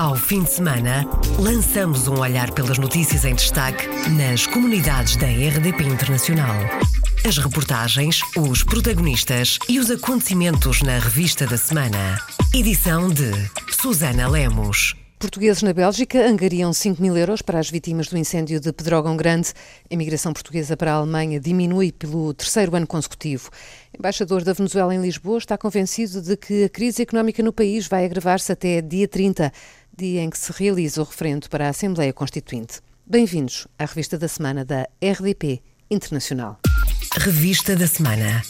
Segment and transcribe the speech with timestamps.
[0.00, 1.06] Ao fim de semana,
[1.38, 6.56] lançamos um olhar pelas notícias em destaque nas comunidades da RDP Internacional.
[7.22, 12.18] As reportagens, os protagonistas e os acontecimentos na revista da semana.
[12.54, 13.30] Edição de
[13.70, 14.96] Susana Lemos.
[15.20, 19.52] Portugueses na Bélgica angariam 5 mil euros para as vítimas do incêndio de Pedrógão Grande.
[19.90, 23.50] A imigração portuguesa para a Alemanha diminui pelo terceiro ano consecutivo.
[23.92, 27.86] O embaixador da Venezuela em Lisboa está convencido de que a crise económica no país
[27.86, 29.52] vai agravar-se até dia 30,
[30.00, 32.80] dia em que se realiza o referendo para a Assembleia Constituinte.
[33.06, 35.60] Bem-vindos à revista da semana da RDP
[35.90, 36.58] Internacional.
[37.18, 38.42] Revista da semana.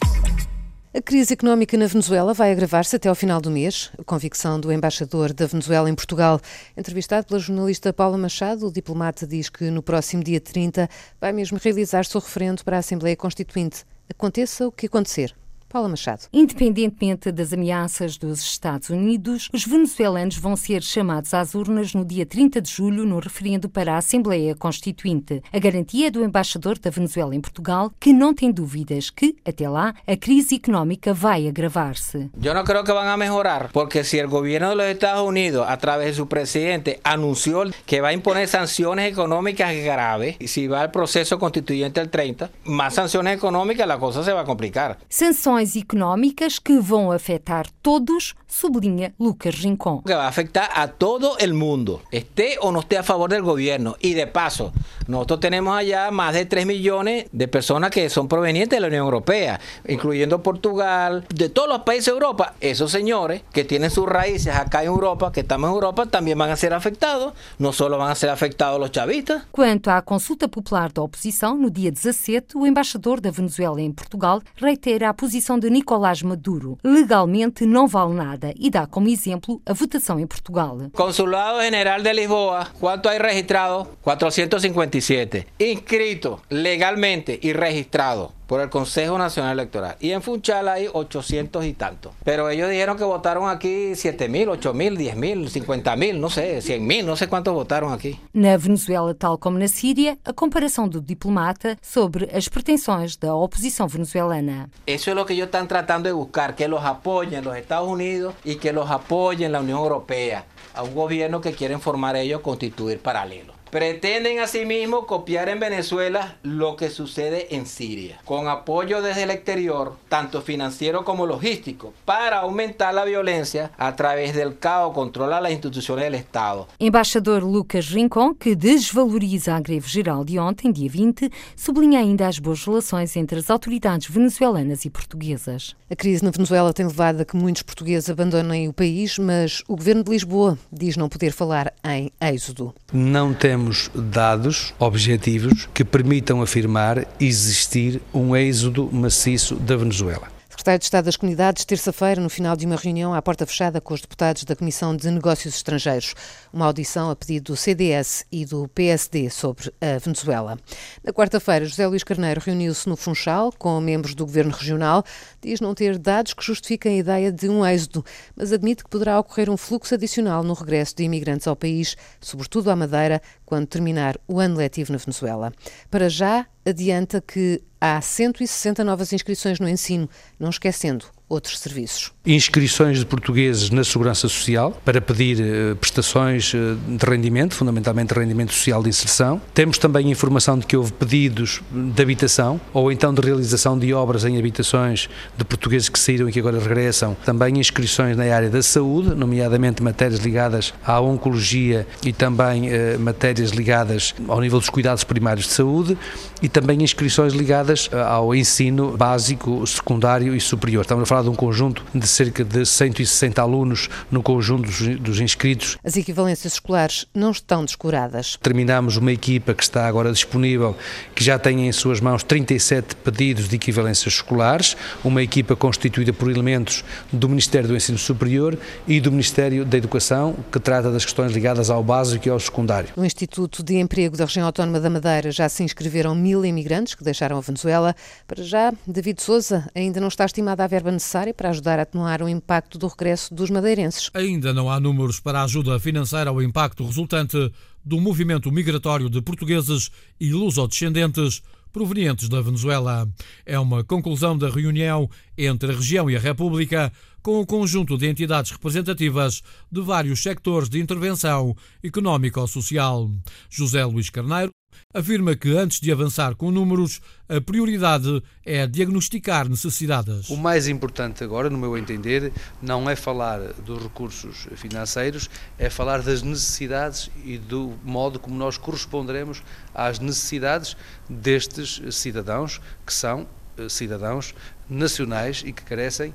[0.95, 3.91] A crise económica na Venezuela vai agravar-se até ao final do mês.
[3.99, 6.41] A convicção do embaixador da Venezuela em Portugal.
[6.77, 10.89] Entrevistado pela jornalista Paula Machado, o diplomata diz que no próximo dia 30
[11.21, 13.85] vai mesmo realizar-se o referendo para a Assembleia Constituinte.
[14.09, 15.35] Aconteça o que acontecer.
[15.71, 16.27] Paula Machado.
[16.33, 22.27] Independentemente das ameaças dos Estados Unidos, os venezuelanos vão ser chamados às urnas no dia
[22.27, 25.41] 30 de julho no referendo para a Assembleia Constituinte.
[25.53, 29.69] A garantia é do embaixador da Venezuela em Portugal, que não tem dúvidas que, até
[29.69, 32.29] lá, a crise económica vai agravar-se.
[32.43, 35.77] Eu não creio que vão a melhorar, porque se o governo dos Estados Unidos, a
[35.77, 40.89] través de seu presidente, anunciou que vai imponer sanções económicas graves, e se vai ao
[40.89, 44.99] processo constituinte el 30, mais sanções económicas, a coisa se vai complicar.
[45.09, 50.03] Sanções económicas que vão afetar todos, sublinha Lucas Rincón.
[50.03, 53.97] Que vai afetar a todo el mundo, esté o no esté a favor del gobierno.
[54.01, 54.73] Y de paso,
[55.07, 59.05] nosotros tenemos allá más de 3 millones de personas que son provenientes de la Unión
[59.05, 62.55] Europea, incluyendo Portugal, de todos los países de Europa.
[62.61, 66.51] Esos señores que tienen sus raíces acá en Europa, que estamos en Europa, también van
[66.51, 67.35] a ser afectados.
[67.59, 69.45] No solo van a ser afectados los chavistas.
[69.53, 74.43] Quanto à consulta popular da oposição, no dia 17, o embaixador da Venezuela em Portugal
[74.57, 76.79] reitera a posição de Nicolás Maduro.
[76.85, 80.79] Legalmente não vale nada e dá como exemplo a votação em Portugal.
[80.93, 83.89] Consulado General de Lisboa, quanto hay registrado?
[84.03, 85.47] 457.
[85.59, 89.95] Inscrito legalmente y registrado por el Consejo Nacional Electoral.
[90.01, 92.13] Y en Funchal hay 800 y tantos.
[92.25, 96.31] Pero ellos dijeron que votaron aquí 7 mil, 8 mil, 10 mil, 50 mil, no
[96.31, 98.19] sé, 100 mil, no sé cuántos votaron aquí.
[98.33, 103.87] Na Venezuela, tal como na Síria, a comparação do diplomata sobre as pretensões da oposição
[103.87, 104.69] venezuelana.
[104.85, 108.35] Eso es lo que ellos están tratando de buscar, que los apoyen los Estados Unidos
[108.45, 110.45] y que los apoyen la Unión Europea,
[110.75, 113.60] a un gobierno que quieren formar ellos constituir paralelo.
[113.71, 119.95] Pretenden asimismo copiar en Venezuela lo que sucede en Siria, con apoyo desde el exterior,
[120.09, 126.05] tanto financiero como logístico, para aumentar la violencia a través del caos controla las instituciones
[126.05, 126.67] del Estado.
[126.81, 132.41] Embaixador Lucas Rincón, que desvaloriza a greve geral de ontem, dia 20, sublinha ainda as
[132.41, 135.77] boas relações entre as autoridades venezuelanas e portuguesas.
[135.89, 139.77] A crise na Venezuela tem levado a que muitos portugueses abandonem o país, mas o
[139.77, 142.75] governo de Lisboa diz não poder falar em êxodo.
[142.93, 143.60] Não temos
[143.95, 150.40] dados objetivos que permitam afirmar existir um êxodo maciço da Venezuela.
[150.61, 153.95] Secretário de Estado das Comunidades, terça-feira, no final de uma reunião à porta fechada com
[153.95, 156.15] os deputados da Comissão de Negócios Estrangeiros.
[156.53, 160.59] Uma audição a pedido do CDS e do PSD sobre a Venezuela.
[161.03, 165.03] Na quarta-feira, José Luís Carneiro reuniu-se no Funchal com membros do Governo Regional.
[165.41, 168.05] Diz não ter dados que justifiquem a ideia de um êxodo,
[168.37, 172.71] mas admite que poderá ocorrer um fluxo adicional no regresso de imigrantes ao país, sobretudo
[172.71, 175.55] à Madeira, quando terminar o ano letivo na Venezuela.
[175.91, 182.11] Para já, adianta que há 160 novas inscrições no ensino, não esquecendo outros serviços.
[182.27, 188.53] Inscrições de portugueses na Segurança Social para pedir uh, prestações uh, de rendimento, fundamentalmente rendimento
[188.53, 189.41] social de inserção.
[189.55, 194.25] Temos também informação de que houve pedidos de habitação ou então de realização de obras
[194.25, 195.09] em habitações
[195.39, 197.17] de portugueses que saíram e que agora regressam.
[197.25, 203.51] Também inscrições na área da saúde, nomeadamente matérias ligadas à oncologia e também uh, matérias
[203.51, 205.97] ligadas ao nível dos cuidados primários de saúde
[206.43, 210.83] e também inscrições ligadas ao ensino básico, secundário e superior.
[210.83, 215.21] Estamos a falar de um conjunto de cerca de 160 alunos no conjunto dos, dos
[215.21, 215.77] inscritos.
[215.85, 218.39] As equivalências escolares não estão descuradas.
[218.43, 220.77] Terminamos uma equipa que está agora disponível,
[221.15, 226.31] que já tem em suas mãos 37 pedidos de equivalências escolares, uma equipa constituída por
[226.31, 231.33] elementos do Ministério do Ensino Superior e do Ministério da Educação, que trata das questões
[231.33, 232.91] ligadas ao básico e ao secundário.
[232.97, 237.05] No Instituto de Emprego da Região Autónoma da Madeira já se inscreveram mil imigrantes que
[237.05, 237.95] deixaram a Venezuela.
[238.27, 241.83] Para já, David Souza ainda não está estimada a verba necessária necessária para ajudar a
[241.83, 244.11] atenuar o impacto do regresso dos madeirenses.
[244.15, 247.53] Ainda não há números para a ajuda financeira ao impacto resultante
[247.85, 249.91] do movimento migratório de portugueses
[250.21, 251.43] e lusodescendentes
[251.73, 253.09] provenientes da Venezuela.
[253.45, 256.93] É uma conclusão da reunião entre a região e a República,
[257.23, 263.11] com o um conjunto de entidades representativas de vários sectores de intervenção económico-social.
[263.49, 264.51] José Luís Carneiro
[264.93, 270.29] afirma que antes de avançar com números, a prioridade é diagnosticar necessidades.
[270.29, 276.03] O mais importante agora, no meu entender, não é falar dos recursos financeiros, é falar
[276.03, 279.43] das necessidades e do modo como nós corresponderemos
[279.75, 280.77] às necessidades
[281.09, 283.27] destes cidadãos, que são
[283.57, 284.35] eh, cidadãos
[284.69, 286.15] nacionais e que carecem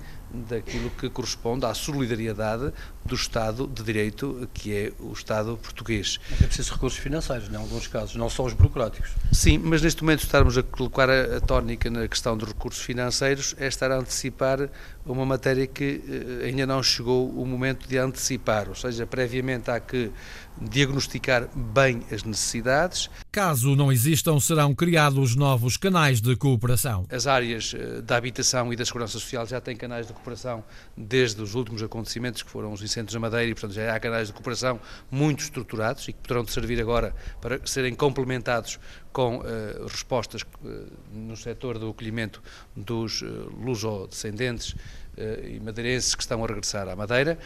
[0.49, 2.73] daquilo que corresponde à solidariedade
[3.05, 6.19] do Estado de Direito, que é o Estado português.
[6.31, 9.11] Mas é preciso recursos financeiros, em alguns casos, não só os burocráticos.
[9.31, 13.55] Sim, mas neste momento estarmos a colocar a, a tónica na questão dos recursos financeiros
[13.57, 14.69] é estar a antecipar
[15.05, 19.79] uma matéria que eh, ainda não chegou o momento de antecipar, ou seja, previamente há
[19.79, 20.11] que
[20.59, 23.09] diagnosticar bem as necessidades.
[23.31, 27.05] Caso não existam, serão criados novos canais de cooperação.
[27.09, 30.63] As áreas eh, da habitação e da segurança social já têm canais de cooperação
[30.97, 34.27] desde os últimos acontecimentos, que foram os incêndios na Madeira, e portanto já há canais
[34.27, 34.79] de cooperação
[35.11, 38.79] muito estruturados e que poderão servir agora para serem complementados
[39.15, 42.43] com uh, respostas uh, no setor do acolhimento
[42.75, 44.75] dos uh, luso-descendentes
[45.17, 47.39] e madeirenses que estão a regressar à Madeira.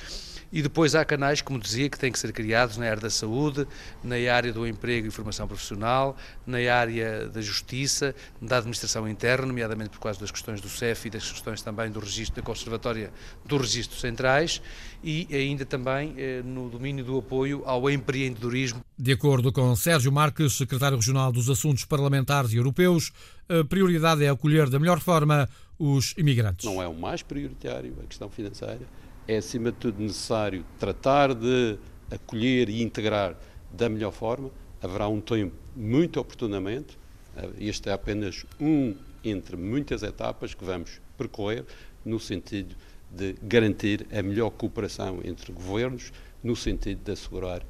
[0.52, 3.68] E depois há canais, como dizia, que têm que ser criados na área da saúde,
[4.04, 6.18] na área do emprego e formação profissional,
[6.48, 11.12] na área da justiça, da administração interna, nomeadamente por causa das questões do CEF e
[11.12, 13.14] das questões também do registro da Conservatória
[13.46, 14.60] dos Registros Centrais
[15.04, 18.84] e ainda também no domínio do apoio ao empreendedorismo.
[19.02, 23.14] De acordo com Sérgio Marques, secretário regional dos Assuntos Parlamentares e Europeus,
[23.48, 25.48] a prioridade é acolher da melhor forma
[25.80, 26.66] os imigrantes.
[26.66, 28.82] Não é o mais prioritário a questão financeira
[29.26, 31.78] é, acima de tudo, necessário tratar de
[32.12, 33.38] acolher e integrar
[33.72, 34.52] da melhor forma.
[34.82, 36.98] Haverá um tempo, muito oportunamente,
[37.38, 38.94] eh, este é apenas um
[39.24, 41.64] entre muitas etapas que vamos percorrer
[42.04, 42.76] no sentido
[43.10, 46.12] de garantir a melhor cooperação entre governos,
[46.44, 47.64] no sentido de assegurar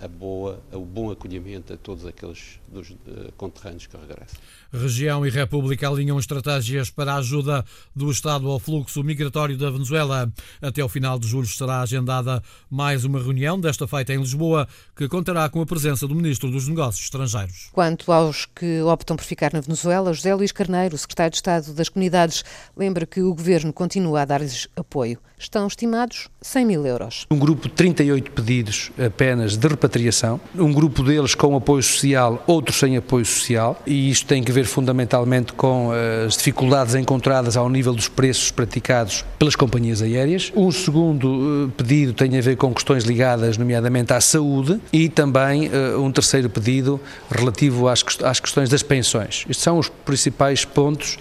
[0.00, 4.38] a boa, o bom acolhimento a todos aqueles dos uh, conterrâneos que regressam.
[4.72, 7.64] Região e República alinham estratégias para a ajuda
[7.94, 10.32] do Estado ao fluxo migratório da Venezuela.
[10.60, 15.06] Até o final de julho será agendada mais uma reunião, desta feita em Lisboa, que
[15.08, 17.68] contará com a presença do Ministro dos Negócios Estrangeiros.
[17.72, 21.88] Quanto aos que optam por ficar na Venezuela, José Luís Carneiro, secretário de Estado das
[21.88, 22.44] Comunidades,
[22.76, 25.20] lembra que o Governo continua a dar-lhes apoio.
[25.38, 27.26] Estão estimados 100 mil euros.
[27.30, 32.78] Um grupo de 38 pedidos apenas de repatriação, um grupo deles com apoio social, outros
[32.78, 37.68] sem apoio social, e isto tem que ver fundamentalmente com eh, as dificuldades encontradas ao
[37.68, 40.50] nível dos preços praticados pelas companhias aéreas.
[40.54, 45.70] O segundo eh, pedido tem a ver com questões ligadas, nomeadamente à saúde, e também
[45.72, 46.98] eh, um terceiro pedido
[47.30, 49.44] relativo às questões das pensões.
[49.48, 51.18] Estes são os principais pontos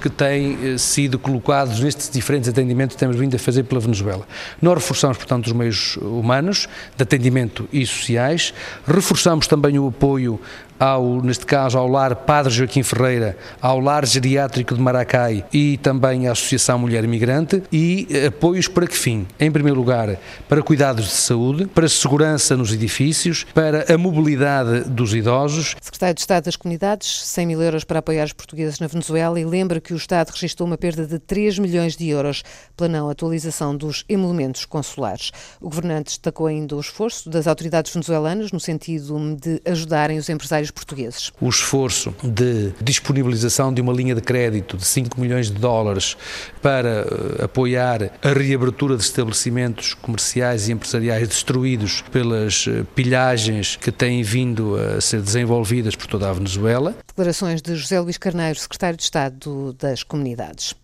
[0.00, 4.26] que têm sido colocados nestes diferentes atendimentos que temos vindo a fazer pela Venezuela.
[4.60, 8.52] Nós reforçamos, portanto, os meios humanos de atendimento e sociais,
[8.86, 10.38] reforçamos também o apoio
[10.78, 16.28] ao, neste caso, ao Lar Padre Joaquim Ferreira, ao Lar Geriátrico de Maracai e também
[16.28, 19.26] à Associação Mulher Imigrante e apoios para que fim?
[19.38, 20.16] Em primeiro lugar,
[20.48, 25.76] para cuidados de saúde, para segurança nos edifícios, para a mobilidade dos idosos.
[25.80, 29.44] Secretário de Estado das Comunidades, 100 mil euros para apoiar os portugueses na Venezuela e
[29.44, 32.42] lembra que o Estado registrou uma perda de 3 milhões de euros
[32.76, 35.30] pela não atualização dos emolumentos consulares.
[35.60, 40.70] O governante destacou ainda o esforço das autoridades venezuelanas no sentido de ajudarem os empresários
[40.74, 41.32] portugueses.
[41.40, 46.16] O esforço de disponibilização de uma linha de crédito de 5 milhões de dólares
[46.60, 53.92] para uh, apoiar a reabertura de estabelecimentos comerciais e empresariais destruídos pelas uh, pilhagens que
[53.92, 56.96] têm vindo a ser desenvolvidas por toda a Venezuela.
[57.06, 60.74] Declarações de José Luís Carneiro, secretário de Estado das Comunidades.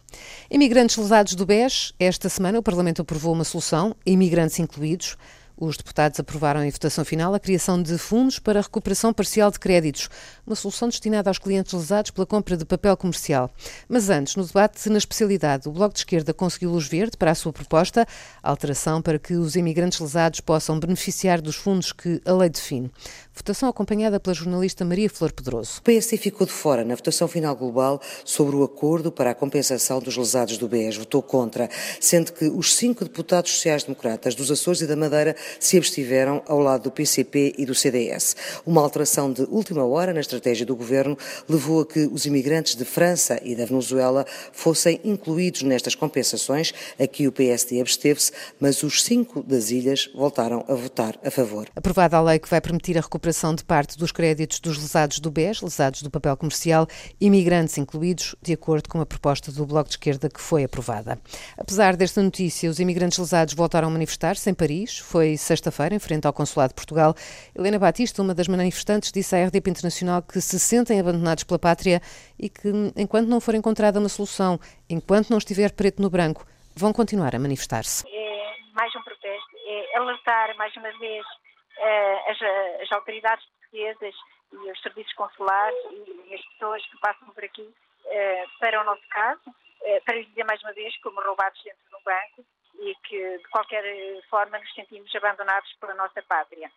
[0.50, 5.16] Imigrantes lesados do BES, esta semana o Parlamento aprovou uma solução, imigrantes incluídos,
[5.60, 9.58] os deputados aprovaram em votação final a criação de fundos para a recuperação parcial de
[9.58, 10.08] créditos,
[10.46, 13.50] uma solução destinada aos clientes lesados pela compra de papel comercial.
[13.86, 17.34] Mas antes, no debate na especialidade, o Bloco de Esquerda conseguiu luz verde para a
[17.34, 18.06] sua proposta,
[18.42, 22.90] alteração para que os imigrantes lesados possam beneficiar dos fundos que a lei define.
[23.34, 25.78] Votação acompanhada pela jornalista Maria Flor Pedroso.
[25.78, 29.98] O PSD ficou de fora na votação final global sobre o acordo para a compensação
[29.98, 30.96] dos lesados do BES.
[30.96, 31.68] Votou contra,
[32.00, 36.84] sendo que os cinco deputados sociais-democratas dos Açores e da Madeira se abstiveram ao lado
[36.84, 38.36] do PCP e do CDS.
[38.64, 41.16] Uma alteração de última hora na estratégia do governo
[41.48, 46.72] levou a que os imigrantes de França e da Venezuela fossem incluídos nestas compensações.
[46.98, 51.68] Aqui o PSD absteve-se, mas os cinco das ilhas voltaram a votar a favor.
[51.74, 55.30] Aprovada a lei que vai permitir a recuperação de parte dos créditos dos lesados do
[55.30, 56.86] BES, lesados do papel comercial,
[57.20, 61.18] imigrantes incluídos, de acordo com a proposta do Bloco de Esquerda que foi aprovada.
[61.56, 64.98] Apesar desta notícia, os imigrantes lesados voltaram a manifestar-se em Paris.
[64.98, 67.14] Foi sexta-feira, em frente ao Consulado de Portugal.
[67.56, 72.00] Helena Batista, uma das manifestantes, disse à RDP Internacional que se sentem abandonados pela pátria
[72.38, 76.92] e que, enquanto não for encontrada uma solução, enquanto não estiver preto no branco, vão
[76.92, 78.04] continuar a manifestar-se.
[78.08, 82.38] É mais um protesto, é alertar mais uma vez uh, as,
[82.82, 84.14] as, autoridades portuguesas
[84.52, 89.06] e os serviços consulares e, as pessoas que passam por aqui uh, para o nosso
[89.10, 92.46] caso, uh, para lhes dizer mais uma vez como roubados dentro de um banco
[92.78, 93.84] e que de qualquer
[94.28, 96.70] forma nos sentimos abandonados pela nossa pátria.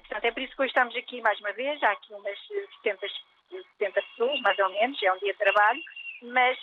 [0.00, 2.38] portanto, é por isso que hoje estamos aqui mais uma vez, há aqui umas
[2.82, 3.06] 70,
[3.78, 5.80] 70 pessoas, mais ou menos, é um dia de trabalho,
[6.22, 6.58] mas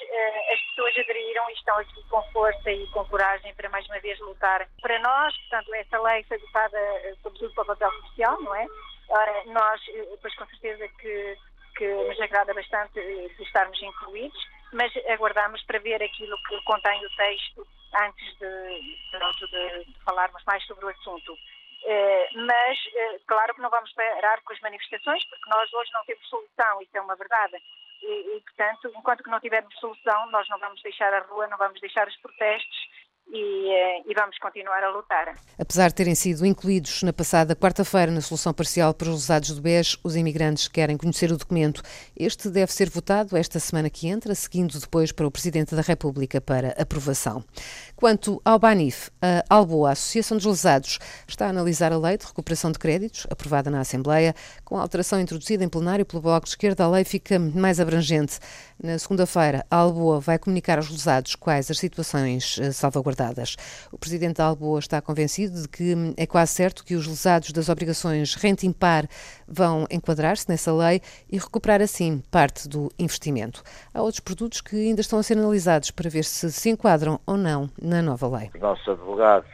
[0.51, 4.20] as pessoas aderiram e estão aqui com força e com coragem para mais uma vez
[4.20, 5.38] lutar para nós.
[5.38, 8.65] Portanto, essa lei foi dotada uh, sobretudo para o papel social, não é?
[9.10, 9.82] Ora, nós,
[10.22, 11.38] pois com certeza que,
[11.77, 17.15] que nos agrada bastante de estarmos incluídos, mas aguardamos para ver aquilo que contém o
[17.15, 21.38] texto antes de, pronto, de, de falarmos mais sobre o assunto.
[22.36, 22.78] mas,
[23.28, 26.98] claro que não vamos parar com as manifestações, porque nós hoje não temos solução, isso
[26.98, 27.62] é uma verdade.
[28.02, 31.58] E, e, portanto, enquanto que não tivermos solução, nós não vamos deixar a rua, não
[31.58, 32.83] vamos deixar os protestos
[33.32, 35.36] e, eh, e, vamos continuar a lutar.
[35.58, 39.62] Apesar de terem sido incluídos na passada quarta-feira na solução parcial para os lesados do
[39.62, 41.82] BES, os imigrantes querem conhecer o documento.
[42.15, 46.39] Este deve ser votado esta semana que entra, seguindo depois para o Presidente da República
[46.39, 47.44] para aprovação.
[47.96, 52.25] Quanto ao BANIF, a ALBOA, a Associação dos Lesados, está a analisar a lei de
[52.25, 56.51] recuperação de créditos, aprovada na Assembleia, com a alteração introduzida em plenário pelo Bloco de
[56.51, 58.39] Esquerda, a lei fica mais abrangente.
[58.82, 62.72] Na segunda-feira, a Alboa vai comunicar aos lesados quais as situações eh,
[63.91, 67.70] O presidente da Alboa está convencido de que é quase certo que os lesados das
[67.70, 69.08] obrigações rente impar
[69.48, 71.01] vão enquadrar-se nessa lei
[71.32, 73.63] e recuperar assim parte do investimento.
[73.93, 77.38] Há outros produtos que ainda estão a ser analisados para ver se se enquadram ou
[77.38, 78.50] não na nova lei.
[78.53, 79.50] Os nossos advogados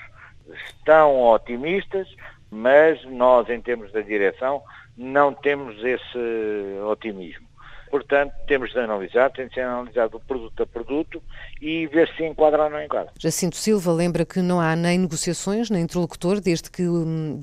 [0.67, 2.07] estão otimistas,
[2.51, 4.61] mas nós, em termos da direção,
[4.97, 7.48] não temos esse otimismo.
[7.89, 11.21] Portanto, temos de analisar, tem de ser analisado produto a produto
[11.61, 13.11] e ver se enquadra ou não enquadra.
[13.19, 16.83] Jacinto Silva lembra que não há nem negociações nem interlocutor desde que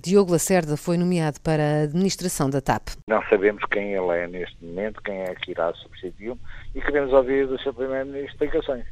[0.02, 2.88] Diogo Lacerda foi nomeado para a administração da TAP.
[3.08, 6.38] Não sabemos quem ele é neste momento, quem é que irá substituí-lo
[6.74, 8.84] e queremos ouvir do seu primeiro-ministro explicações.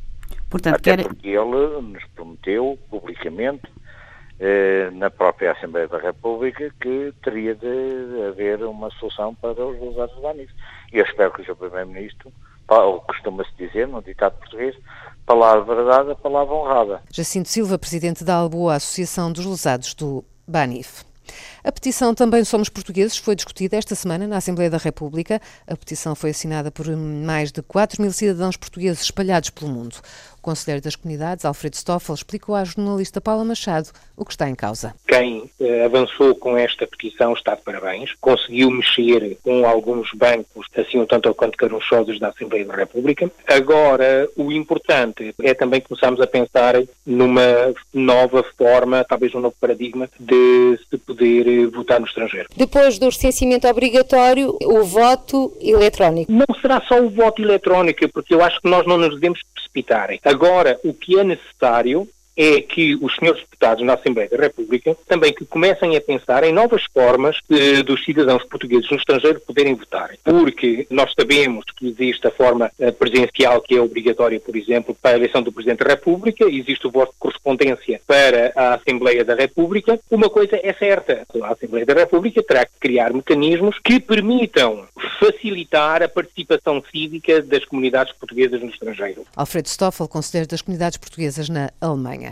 [0.50, 1.02] Portanto, Até quer...
[1.04, 3.62] porque ele nos prometeu publicamente
[4.92, 10.30] na própria Assembleia da República que teria de haver uma solução para os usuários da
[10.30, 10.52] ANIF.
[10.92, 11.56] E eu espero que o Sr.
[11.56, 12.32] Primeiro-Ministro,
[13.06, 14.76] costuma-se dizer, no ditado português,
[15.24, 17.02] palavra verdade, palavra honrada.
[17.12, 21.04] Jacinto Silva, presidente da Alboa, Associação dos Lesados do BANIF.
[21.64, 25.40] A petição Também Somos Portugueses foi discutida esta semana na Assembleia da República.
[25.66, 29.96] A petição foi assinada por mais de 4 mil cidadãos portugueses espalhados pelo mundo.
[30.36, 34.54] O Conselheiro das Comunidades, Alfredo Stoffel, explicou à jornalista Paula Machado o que está em
[34.54, 34.94] causa.
[35.08, 38.12] Quem eh, avançou com esta petição está de parabéns.
[38.20, 43.32] Conseguiu mexer com alguns bancos, assim um tanto ou quanto carunchosos da Assembleia da República.
[43.46, 46.74] Agora, o importante é também começarmos a pensar
[47.06, 52.48] numa nova forma, talvez um novo paradigma, de se poder votar no estrangeiro.
[52.56, 56.30] Depois do recenseamento obrigatório, o voto eletrónico.
[56.30, 60.10] Não será só o voto eletrónico, porque eu acho que nós não nos devemos precipitar.
[60.24, 65.32] Agora, o que é necessário é que os senhores deputados na Assembleia da República também
[65.32, 67.38] que comecem a pensar em novas formas
[67.84, 70.10] dos cidadãos portugueses no estrangeiro poderem votar.
[70.22, 75.12] Porque nós sabemos que existe a forma eh, presencial que é obrigatória, por exemplo, para
[75.12, 79.34] a eleição do Presidente da República, existe o voto de correspondência para a Assembleia da
[79.34, 79.98] República.
[80.10, 84.84] Uma coisa é certa, a Assembleia da República terá que criar mecanismos que permitam
[85.18, 89.24] facilitar a participação cívica das comunidades portuguesas no estrangeiro.
[89.36, 92.23] Alfredo Stoffel, Conselheiro das Comunidades Portuguesas na Alemanha.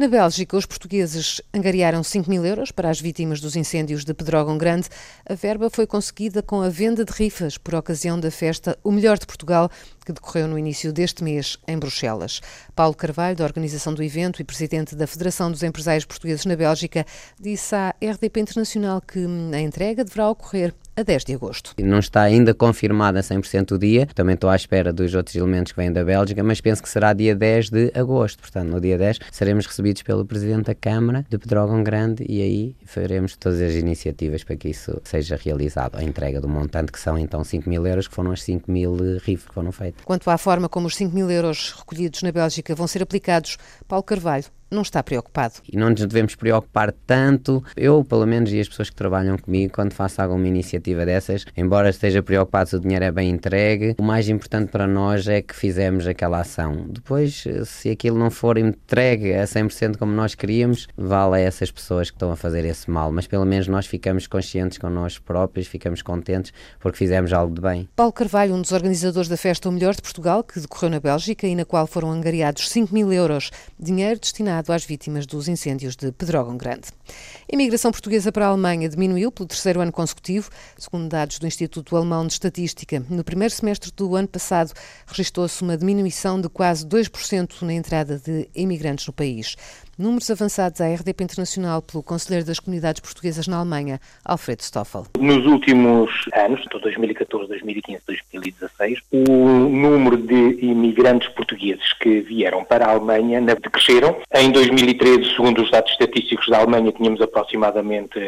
[0.00, 4.56] Na Bélgica, os portugueses angariaram 5 mil euros para as vítimas dos incêndios de Pedrógão
[4.56, 4.88] Grande.
[5.28, 9.18] A verba foi conseguida com a venda de rifas por ocasião da festa O Melhor
[9.18, 9.70] de Portugal,
[10.06, 12.40] que decorreu no início deste mês em Bruxelas.
[12.74, 17.04] Paulo Carvalho, da organização do evento e presidente da Federação dos Empresários Portugueses na Bélgica,
[17.38, 21.74] disse à RDP Internacional que a entrega deverá ocorrer a 10 de agosto.
[21.82, 25.78] Não está ainda confirmada 100% o dia, também estou à espera dos outros elementos que
[25.78, 28.40] vêm da Bélgica, mas penso que será dia 10 de agosto.
[28.40, 32.76] Portanto, no dia 10 seremos recebidos pelo Presidente da Câmara de Pedrógão Grande e aí
[32.84, 35.96] faremos todas as iniciativas para que isso seja realizado.
[35.96, 38.94] A entrega do montante que são então 5 mil euros, que foram as 5 mil
[39.18, 40.04] rifles que foram feitas.
[40.04, 43.56] Quanto à forma como os 5 mil euros recolhidos na Bélgica vão ser aplicados,
[43.88, 45.54] Paulo Carvalho não está preocupado.
[45.70, 49.72] E não nos devemos preocupar tanto, eu pelo menos e as pessoas que trabalham comigo,
[49.72, 54.02] quando faço alguma iniciativa dessas, embora esteja preocupado se o dinheiro é bem entregue, o
[54.02, 56.86] mais importante para nós é que fizemos aquela ação.
[56.88, 62.10] Depois, se aquilo não for entregue a 100% como nós queríamos, vale a essas pessoas
[62.10, 65.66] que estão a fazer esse mal, mas pelo menos nós ficamos conscientes com nós próprios,
[65.66, 67.88] ficamos contentes porque fizemos algo de bem.
[67.96, 71.46] Paulo Carvalho, um dos organizadores da Festa O Melhor de Portugal, que decorreu na Bélgica
[71.46, 76.12] e na qual foram angariados 5 mil euros, dinheiro destinado às vítimas dos incêndios de
[76.12, 76.88] Pedrógão Grande.
[77.08, 81.96] A imigração portuguesa para a Alemanha diminuiu pelo terceiro ano consecutivo, segundo dados do Instituto
[81.96, 83.04] Alemão de Estatística.
[83.08, 84.72] No primeiro semestre do ano passado,
[85.06, 89.56] registrou-se uma diminuição de quase 2% na entrada de imigrantes no país.
[90.00, 95.04] Números avançados à RDP Internacional pelo Conselheiro das Comunidades Portuguesas na Alemanha, Alfredo Stoffel.
[95.18, 102.92] Nos últimos anos, 2014, 2015, 2016, o número de imigrantes portugueses que vieram para a
[102.92, 103.40] Alemanha
[103.70, 104.16] cresceram.
[104.34, 108.18] Em 2013, segundo os dados estatísticos da Alemanha, tínhamos aproximadamente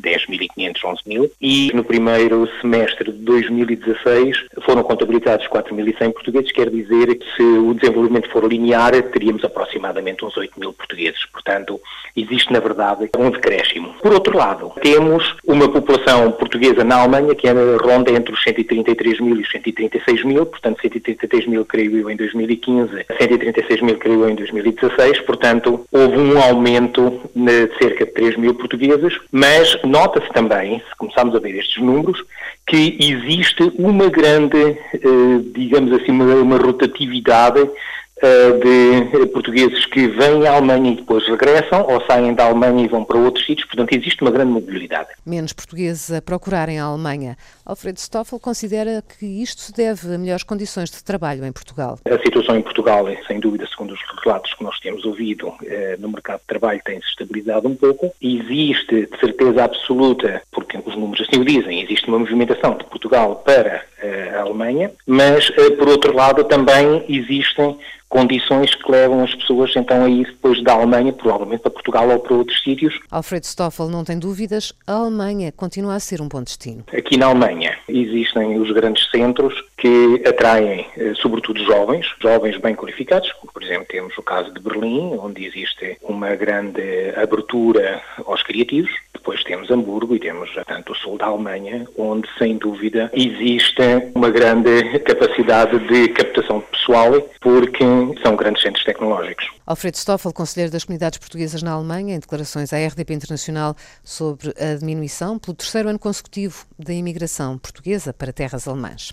[0.00, 7.26] 10.500, 11.000 e no primeiro semestre de 2016 foram contabilizados 4.100 portugueses, quer dizer que
[7.36, 11.24] se o desenvolvimento for linear, teríamos aproximadamente uns 8.000 portugueses.
[11.26, 11.80] Portanto,
[12.16, 13.94] existe, na verdade, um decréscimo.
[14.00, 17.48] Por outro lado, temos uma população portuguesa na Alemanha que
[17.80, 23.06] ronda entre os 133 mil e os 136 mil, portanto, 133 mil, eu, em 2015,
[23.18, 25.20] 136 mil, eu, em 2016.
[25.20, 31.34] Portanto, houve um aumento de cerca de 3 mil portugueses, mas nota-se também, se começarmos
[31.34, 32.22] a ver estes números,
[32.66, 37.70] que existe uma grande, eh, digamos assim, uma rotatividade eh,
[38.20, 43.04] de portugueses que vêm à Alemanha e depois regressam ou saem da Alemanha e vão
[43.04, 45.08] para outros sítios, portanto existe uma grande mobilidade.
[45.24, 47.36] Menos portugueses a procurarem a Alemanha.
[47.64, 51.98] Alfredo Stoffel considera que isto se deve a melhores condições de trabalho em Portugal.
[52.04, 56.08] A situação em Portugal, sem dúvida, segundo os relatos que nós temos ouvido eh, no
[56.08, 58.12] mercado de trabalho, tem-se estabilizado um pouco.
[58.20, 63.36] Existe, de certeza absoluta, porque os números assim o dizem, existe uma movimentação de Portugal
[63.36, 63.89] para eh,
[64.34, 67.78] a Alemanha, mas, por outro lado, também existem
[68.10, 72.18] condições que levam as pessoas então a ir depois da Alemanha, provavelmente para Portugal ou
[72.18, 72.98] para outros sítios.
[73.10, 76.84] Alfredo Stoffel não tem dúvidas, a Alemanha continua a ser um bom destino.
[76.92, 83.32] Aqui na Alemanha existem os grandes centros que atraem eh, sobretudo jovens, jovens bem qualificados,
[83.54, 89.44] por exemplo temos o caso de Berlim, onde existe uma grande abertura aos criativos, depois
[89.44, 93.82] temos Hamburgo e temos tanto o sul da Alemanha, onde sem dúvida existe
[94.14, 97.84] uma grande capacidade de captação pessoal, porque
[98.22, 99.46] são grandes centros tecnológicos.
[99.66, 104.74] Alfredo Stoffel, conselheiro das comunidades portuguesas na Alemanha, em declarações à RDP Internacional sobre a
[104.74, 109.12] diminuição pelo terceiro ano consecutivo da imigração portuguesa para terras alemãs.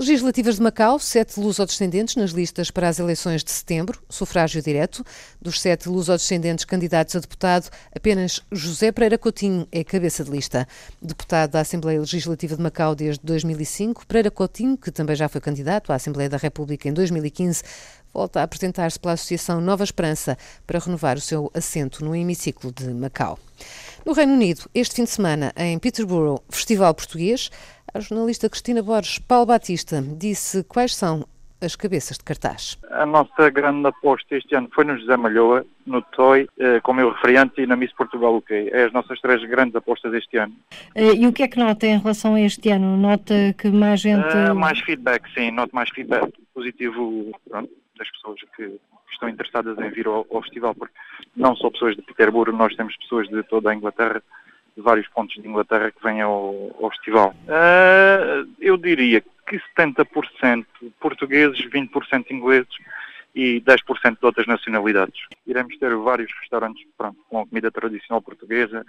[0.00, 5.04] Legislativas de Macau, sete lusodescendentes nas listas para as eleições de setembro, sufrágio direto.
[5.42, 10.66] Dos sete lusodescendentes candidatos a deputado, apenas José Pereira Coutinho é cabeça de lista.
[11.02, 15.92] Deputado da Assembleia Legislativa de Macau desde 2005, Pereira Coutinho, que também já foi candidato
[15.92, 17.62] à Assembleia da República em 2015,
[18.12, 22.92] volta a apresentar-se pela Associação Nova Esperança para renovar o seu assento no hemiciclo de
[22.92, 23.38] Macau.
[24.04, 27.50] No Reino Unido, este fim de semana, em Peterborough, Festival Português,
[27.92, 31.26] a jornalista Cristina Borges Paulo Batista disse quais são
[31.60, 32.78] as cabeças de cartaz.
[32.90, 37.10] A nossa grande aposta este ano foi no José Malhoa, no TOI, eh, como eu
[37.12, 38.70] referente, e na Miss Portugal UK.
[38.72, 40.54] É as nossas três grandes apostas este ano.
[40.94, 42.96] Eh, e o que é que nota em relação a este ano?
[42.96, 44.34] Nota que mais gente...
[44.34, 45.50] Uh, mais feedback, sim.
[45.50, 47.70] Noto mais feedback positivo pronto,
[48.00, 48.80] das pessoas que
[49.12, 50.94] estão interessadas em vir ao, ao festival, porque
[51.36, 54.22] não só pessoas de Peterborough, nós temos pessoas de toda a Inglaterra,
[54.74, 57.34] de vários pontos de Inglaterra que vêm ao, ao festival.
[57.44, 60.64] Uh, eu diria que 70%
[60.98, 62.74] portugueses, 20% ingleses
[63.34, 65.20] e 10% de outras nacionalidades.
[65.46, 68.84] Iremos ter vários restaurantes pronto, com comida tradicional portuguesa,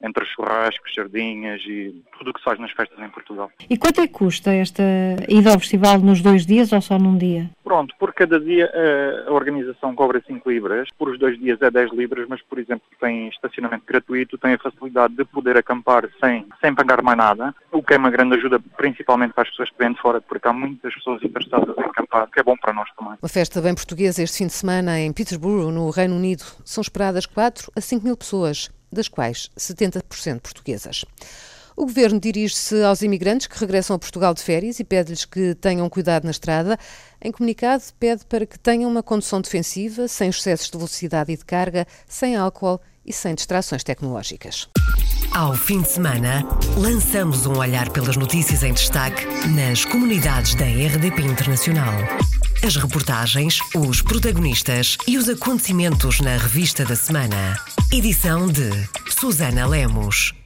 [0.00, 3.50] entre churrascos, sardinhas e tudo o que se faz nas festas em Portugal.
[3.68, 4.82] E quanto é que custa esta
[5.28, 7.50] ida ao festival nos dois dias ou só num dia?
[7.64, 11.70] Pronto, por cada dia eh, a organização cobra 5 libras, por os dois dias é
[11.70, 16.46] 10 libras, mas por exemplo tem estacionamento gratuito, tem a facilidade de poder acampar sem,
[16.60, 19.78] sem pagar mais nada, o que é uma grande ajuda principalmente para as pessoas que
[19.78, 22.88] vêm de fora, porque há muitas pessoas interessadas em acampar, que é bom para nós
[22.96, 23.14] também.
[23.20, 26.44] Uma festa bem portuguesa este fim de semana em Peterborough, no Reino Unido.
[26.64, 31.04] São esperadas 4 a 5 mil pessoas das quais 70% portuguesas.
[31.78, 35.88] O governo dirige-se aos imigrantes que regressam a Portugal de férias e pede-lhes que tenham
[35.88, 36.76] cuidado na estrada.
[37.22, 41.44] Em comunicado, pede para que tenham uma condução defensiva, sem excessos de velocidade e de
[41.44, 44.68] carga, sem álcool e sem distrações tecnológicas.
[45.32, 46.42] Ao fim de semana,
[46.76, 49.24] lançamos um olhar pelas notícias em destaque
[49.54, 51.94] nas comunidades da RDP Internacional.
[52.64, 57.56] As reportagens, os protagonistas e os acontecimentos na revista da semana.
[57.92, 58.70] Edição de
[59.08, 60.37] Susana Lemos.